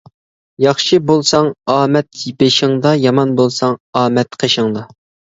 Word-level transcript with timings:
ياخشى 0.63 0.97
بولساڭ 1.09 1.49
ئامەت 1.73 2.23
بېشىڭدا، 2.39 2.93
يامان 3.01 3.33
بولساڭ 3.41 3.77
ئامەت 4.01 4.39
قېشىڭدا. 4.45 4.83